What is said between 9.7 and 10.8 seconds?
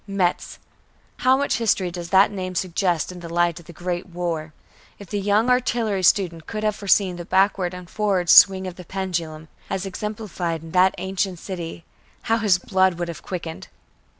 exemplified in